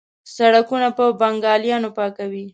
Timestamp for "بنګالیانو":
1.21-1.89